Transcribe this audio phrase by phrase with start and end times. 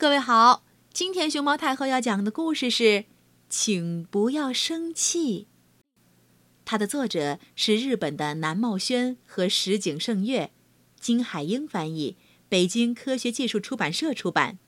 [0.00, 2.84] 各位好，今天熊猫太后要讲的故事是
[3.50, 5.42] 《请不要生气》。
[6.64, 10.52] 它的作者是日本的南茂轩和石井胜月，
[10.98, 12.16] 金海英翻译，
[12.48, 14.58] 北京科学技术出版社出版。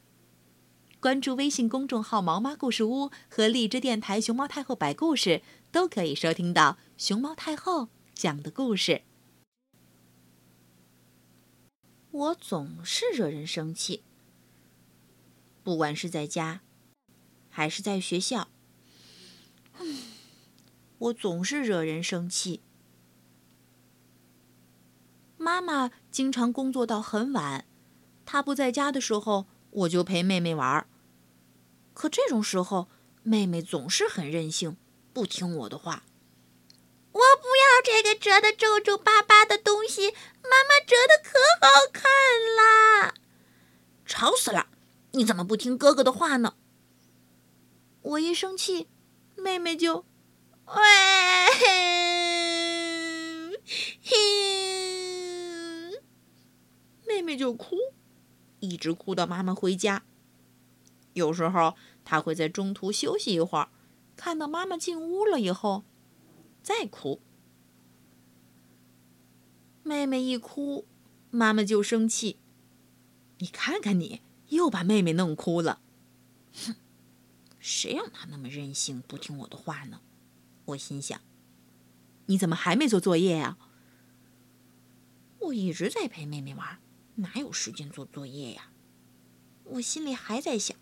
[1.01, 5.41] 关注微信公众号“毛妈故事屋”和荔枝电台“熊猫太后摆故事”，
[5.73, 9.01] 都可以收听到熊猫太后讲的故事。
[12.11, 14.03] 我总是惹人生气。
[15.63, 16.61] 不管是在家，
[17.49, 18.49] 还是在学校，
[20.99, 22.61] 我总是惹人生气。
[25.37, 27.65] 妈妈经常工作到很晚，
[28.25, 30.87] 她不在家的时候，我就陪妹妹玩。
[31.95, 32.89] 可这种时候，
[33.23, 34.77] 妹妹总是很任性，
[35.13, 36.05] 不听我的话。
[37.13, 42.11] 我不要这个折的皱皱巴巴的东西，妈妈折的可好看
[42.57, 43.15] 啦！
[44.07, 44.69] 吵死了！
[45.13, 46.55] 你怎么不听哥哥的话呢？
[48.01, 48.89] 我一生气，
[49.37, 50.07] 妹妹就，
[50.67, 50.75] 喂，
[57.07, 57.77] 妹妹就哭，
[58.61, 60.03] 一直哭到妈妈回家。
[61.13, 63.69] 有时候她会在中途休息一会儿，
[64.17, 65.85] 看到妈妈进屋了以后，
[66.63, 67.21] 再哭。
[69.83, 70.87] 妹妹一哭，
[71.31, 72.39] 妈妈就生气。
[73.39, 74.23] 你看看你。
[74.57, 75.81] 又把妹妹弄哭了，
[76.53, 76.75] 哼！
[77.59, 80.01] 谁让她那么任性，不听我的话呢？
[80.67, 81.21] 我心想。
[82.27, 83.57] 你怎么还没做作业呀？
[85.39, 86.79] 我一直在陪妹妹玩，
[87.17, 88.71] 哪有时间做作业呀？
[89.65, 90.77] 我心里还在想。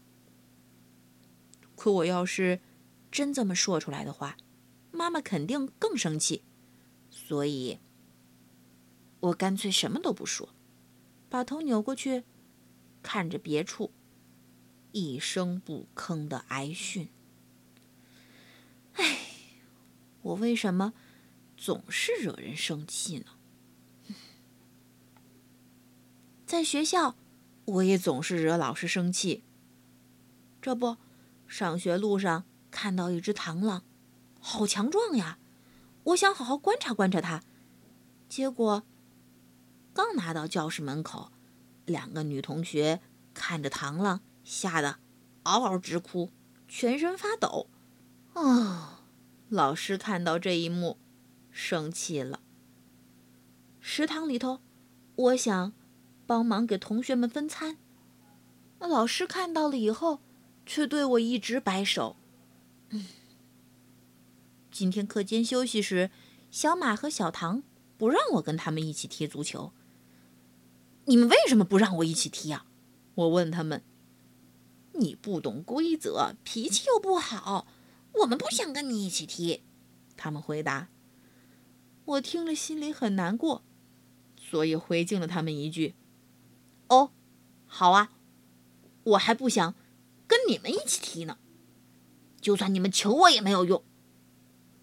[1.76, 2.60] 可我要是
[3.10, 4.36] 真这么说出来的话，
[4.91, 6.42] 妈妈肯定更生气，
[7.10, 7.78] 所以，
[9.20, 10.50] 我干脆什么都不说，
[11.28, 12.24] 把头扭过去。
[13.03, 13.93] 看着别处，
[14.93, 17.09] 一声不吭的挨训。
[18.95, 19.19] 唉，
[20.23, 20.93] 我为什么
[21.56, 23.27] 总是惹人生气呢？
[26.44, 27.16] 在学校，
[27.65, 29.44] 我也总是惹老师生气。
[30.60, 30.97] 这不，
[31.47, 33.83] 上学路上看到一只螳螂，
[34.41, 35.39] 好强壮呀！
[36.05, 37.43] 我想好好观察观察它，
[38.28, 38.83] 结果
[39.94, 41.31] 刚拿到教室门口。
[41.91, 43.01] 两个女同学
[43.34, 44.99] 看着螳螂，吓得
[45.43, 46.31] 嗷嗷直哭，
[46.69, 47.69] 全身发抖。
[48.34, 49.01] 哦，
[49.49, 50.97] 老师看到这一幕，
[51.51, 52.41] 生气了。
[53.81, 54.61] 食堂里头，
[55.17, 55.73] 我想
[56.27, 57.77] 帮忙给同学们分餐，
[58.78, 60.21] 那老师看到了以后，
[60.65, 62.17] 却对我一直摆手。
[64.71, 66.11] 今天课间休息时，
[66.51, 67.62] 小马和小唐
[67.99, 69.72] 不让我跟他们一起踢足球。
[71.10, 72.66] 你们为什么不让我一起踢啊？
[73.16, 73.82] 我问他们。
[74.93, 77.66] 你不懂规则，脾气又不好，
[78.21, 79.65] 我们不想跟你一起踢。
[80.16, 80.87] 他们回答。
[82.04, 83.65] 我听了心里很难过，
[84.37, 85.97] 所以回敬了他们一句
[86.87, 87.10] ：“哦，
[87.66, 88.12] 好啊，
[89.03, 89.75] 我还不想
[90.28, 91.38] 跟你们一起踢呢。
[92.41, 93.82] 就算你们求我也没有用。”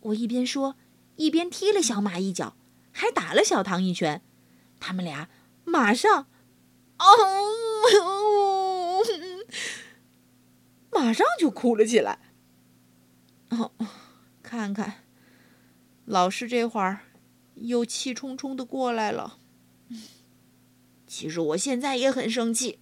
[0.02, 0.76] 我一边说，
[1.16, 2.58] 一边踢了小马一脚，
[2.92, 4.22] 还打了小唐一拳。
[4.82, 5.30] 他们俩。
[5.68, 6.28] 马上，
[6.98, 7.06] 哦，
[10.90, 12.20] 马上就哭了起来。
[13.50, 13.74] 哦，
[14.42, 15.04] 看看，
[16.06, 17.02] 老师这会儿
[17.56, 19.38] 又气冲冲的过来了。
[21.06, 22.80] 其实我现在也很生气。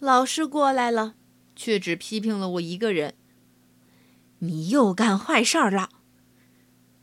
[0.00, 1.14] 老师过来了，
[1.54, 3.14] 却只批评了我一个人。
[4.40, 5.90] 你又干坏事了。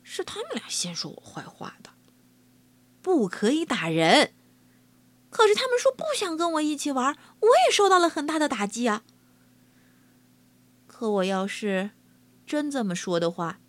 [0.04, 1.95] 是他们俩先说我坏话的。
[3.06, 4.34] 不可以打人，
[5.30, 9.04] 可是他们说不想跟我一起玩，我也受到了很大的打击啊。
[10.88, 11.92] 可我要是
[12.48, 13.60] 真这么说的话，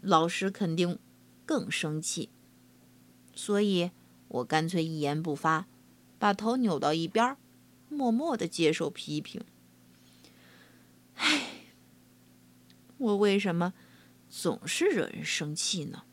[0.00, 0.98] 老师肯定
[1.44, 2.30] 更生气，
[3.34, 3.90] 所以
[4.28, 5.66] 我干脆一言不发，
[6.18, 7.36] 把头扭到一边，
[7.90, 9.44] 默默的接受批评。
[11.16, 11.42] 唉，
[12.96, 13.74] 我为什么
[14.30, 16.04] 总是惹人生气呢？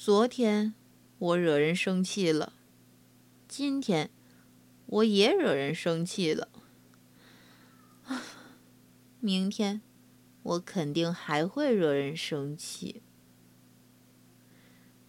[0.00, 0.74] 昨天
[1.18, 2.52] 我惹人生气了，
[3.48, 4.10] 今天
[4.86, 6.48] 我也惹人生气了，
[9.18, 9.82] 明天
[10.44, 13.02] 我肯定还会惹人生气。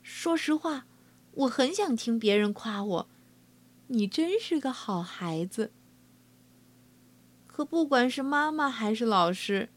[0.02, 0.88] 说实话，
[1.34, 3.10] 我很想听别人夸我，
[3.90, 5.72] 你真是个好孩子。
[7.46, 9.70] 可不管是妈妈还是老师，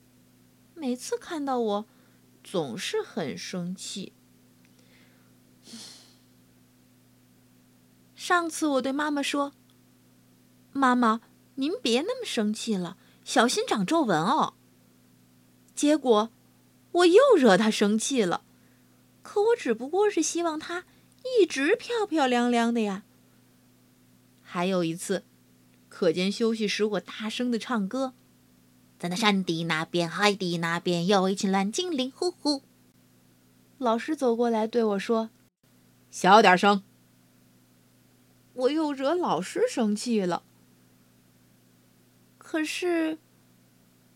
[0.74, 1.86] 每次看到我，
[2.42, 4.14] 总是很生气。
[8.22, 9.52] 上次我对妈妈说
[10.70, 11.22] ：“妈妈，
[11.56, 14.54] 您别那么生气了，小心长皱纹哦。”
[15.74, 16.30] 结果
[16.92, 18.44] 我又惹她生气了。
[19.22, 20.84] 可我只不过是希望她
[21.40, 23.02] 一直漂漂亮亮的呀。
[24.40, 25.24] 还有一次，
[25.88, 28.14] 课间休息时，我大声的唱歌
[29.00, 32.62] ：“在那山的那边，海的那边，有一群蓝精灵，呼呼。”
[33.78, 35.30] 老师走过来对我说
[36.08, 36.84] ：“小点声。”
[38.54, 40.42] 我又惹老师生气了。
[42.38, 43.18] 可是，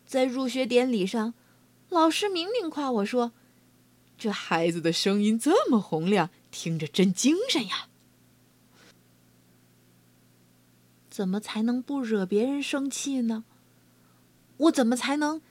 [0.05, 1.33] 在入学典礼上，
[1.89, 3.31] 老师明明夸我说
[4.17, 7.87] ：“这孩子的声音这么洪亮，听着真精神呀。”
[11.09, 13.43] 怎么才能不惹别人生气呢？
[14.57, 15.41] 我怎么才能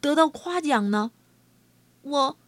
[0.00, 1.10] 得到夸奖呢？
[2.02, 2.38] 我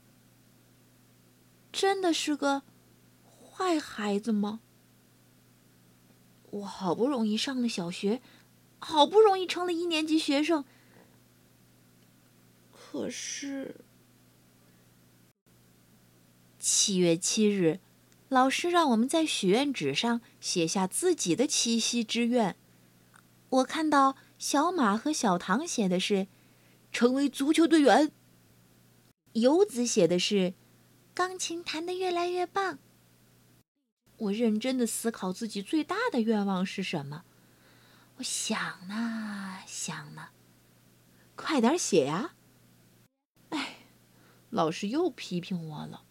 [1.72, 2.62] 真的是个
[3.42, 4.60] 坏孩子吗？
[6.50, 8.20] 我好不容易上了小学，
[8.78, 10.64] 好不容易成了一年级学生，
[12.72, 13.84] 可是
[16.58, 17.78] 七月七日，
[18.28, 22.56] 老师让我们在许愿纸上写下自己的七夕之愿。
[23.48, 26.26] 我看到小马和小唐写的是
[26.92, 28.10] “成为足球队员”，
[29.34, 30.54] 游子写的是
[31.14, 32.80] “钢琴弹得越来越棒”。
[34.20, 37.24] 我认真的思考自己最大的愿望是什么。
[38.16, 40.28] 我想呢，想呢，
[41.34, 42.34] 快点写呀！
[43.48, 43.76] 哎，
[44.50, 46.02] 老师又批评我了。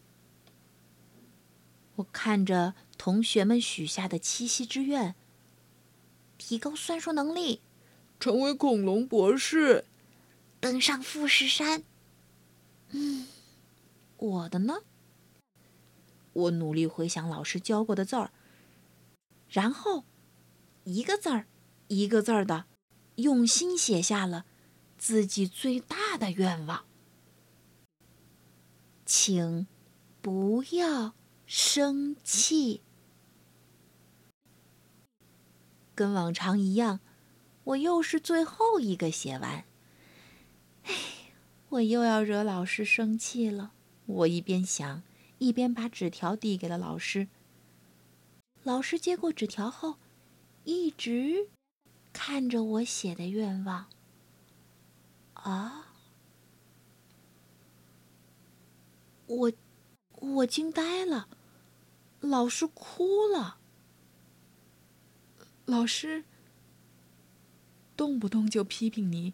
[1.97, 5.13] 我看着同学们许下的七夕之愿：
[6.39, 7.61] 提高算术能力，
[8.19, 9.85] 成为恐龙博士，
[10.59, 11.83] 登上富士山。
[12.89, 13.27] 嗯，
[14.17, 14.79] 我的呢？
[16.34, 18.31] 我努力回想老师教过的字儿，
[19.50, 20.06] 然后
[20.84, 21.48] 一个字儿
[21.88, 22.66] 一个字儿的
[23.16, 24.46] 用心写下了
[24.98, 26.86] 自己最大的愿望，
[29.06, 29.68] 请
[30.22, 31.14] 不要
[31.46, 32.81] 生气。
[35.96, 37.02] 跟往常一样，
[37.64, 39.66] 我又是最后一个写完。
[40.84, 40.94] 哎，
[41.70, 43.74] 我又要惹老师生气了。
[44.06, 45.04] 我一边想。
[45.39, 47.27] 一边把纸条递给了老师。
[48.63, 49.97] 老师接过纸条后，
[50.63, 51.50] 一直
[52.13, 53.89] 看着我写的愿望。
[55.33, 55.94] 啊！
[59.27, 59.51] 我
[60.12, 61.30] 我惊呆了。
[62.19, 63.59] 老师哭了。
[65.65, 66.25] 老师
[67.95, 69.33] 动不动就批评你，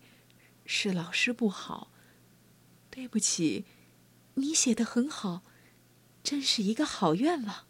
[0.65, 1.91] 是老师不好。
[2.91, 3.65] 对不起，
[4.35, 5.41] 你写的很好。
[6.25, 7.65] 真是一个好愿望。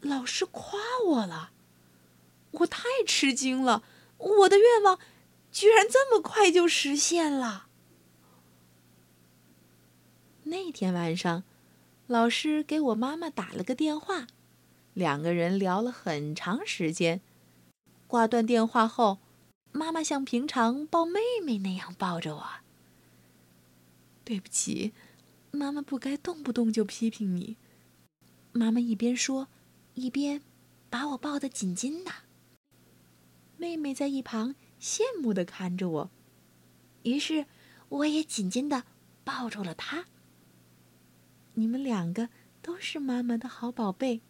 [0.00, 1.50] 老师夸我了，
[2.52, 3.82] 我太吃惊了。
[4.18, 4.98] 我的愿望
[5.50, 7.66] 居然这么快就实现了。
[10.44, 11.42] 那天晚上，
[12.06, 14.26] 老师给我妈妈打了个电话，
[14.94, 17.20] 两个人聊了很长时间。
[18.06, 19.18] 挂断电话后，
[19.72, 22.46] 妈妈像平常抱妹妹那样抱着我。
[24.24, 24.92] 对不起。
[25.52, 27.56] 妈妈不该动不动就批评你。
[28.52, 29.48] 妈妈一边说，
[29.94, 30.42] 一边
[30.88, 32.10] 把我抱得紧紧的。
[33.56, 36.10] 妹妹在一旁羡慕的看着我，
[37.02, 37.46] 于是
[37.88, 38.84] 我也紧紧的
[39.24, 40.06] 抱住了她。
[41.54, 42.30] 你们两个
[42.62, 44.22] 都是妈妈的好宝贝。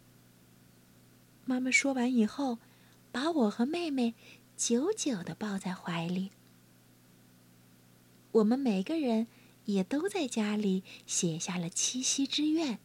[1.44, 2.59] 妈妈说完以后，
[3.12, 4.14] 把我和妹妹
[4.56, 6.30] 久久的抱在怀里。
[8.33, 9.26] 我们每个人。
[9.64, 12.79] 也都在家里写下了七夕之愿。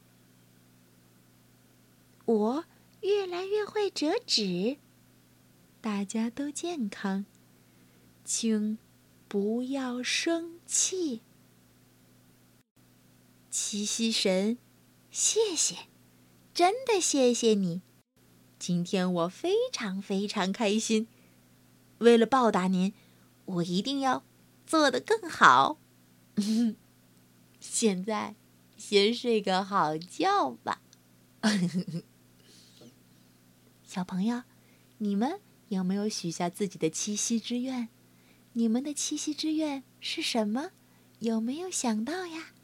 [2.26, 2.66] 我
[3.02, 4.78] 越来越会折纸，
[5.82, 7.26] 大家都健康，
[8.24, 8.78] 请
[9.28, 11.22] 不要生气。
[13.52, 14.58] 七夕神，
[15.12, 15.88] 谢谢，
[16.54, 17.82] 真的谢谢你。
[18.58, 21.08] 今天我非常非常开心。
[22.00, 22.94] 为了报答您，
[23.46, 24.24] 我一定要
[24.66, 25.78] 做得更好。
[26.36, 26.76] 嗯
[27.60, 28.36] 现在，
[28.78, 30.82] 先睡个好觉吧。
[33.84, 34.44] 小朋友，
[34.98, 35.40] 你们
[35.70, 37.90] 有没有许下自己的七夕之愿？
[38.54, 40.72] 你们的七夕之愿是什么？
[41.20, 42.55] 有没有想到呀？